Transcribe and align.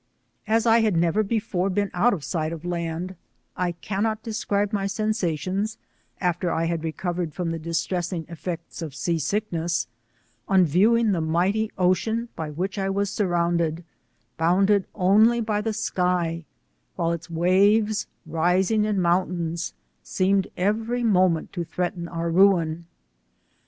As 0.47 0.65
I 0.65 0.79
had 0.79 0.97
never 0.97 1.21
before 1.21 1.69
been 1.69 1.91
out 1.93 2.11
of 2.11 2.23
sight 2.23 2.51
of 2.51 2.65
laud, 2.65 3.15
I 3.55 3.73
cannot 3.73 4.23
describe 4.23 4.73
my 4.73 4.87
sensations, 4.87 5.77
after 6.19 6.49
I 6.51 6.65
had 6.65 6.83
recovered 6.83 7.35
from 7.35 7.51
the 7.51 7.59
distressing 7.59 8.25
eflfecfrs 8.25 8.81
of 8.81 8.95
sea 8.95 9.19
sickness, 9.19 9.85
on 10.47 10.65
viewing 10.65 11.11
the 11.11 11.21
mighty 11.21 11.71
ocean 11.77 12.29
by 12.35 12.49
which 12.49 12.79
I 12.79 12.89
was 12.89 13.11
surrounded, 13.11 13.83
bound 14.37 14.71
only 14.95 15.39
by 15.39 15.61
the 15.61 15.71
sky, 15.71 16.45
while 16.95 17.11
its 17.11 17.29
waves 17.29 18.07
rising 18.25 18.85
in 18.85 18.99
mountains, 19.01 19.75
seemed 20.01 20.47
every 20.57 21.03
moment 21.03 21.53
to 21.53 21.63
threaten 21.63 22.07
our 22.07 22.31
ruin.. 22.31 22.87